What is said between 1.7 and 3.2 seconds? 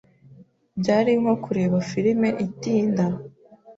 firime itinda.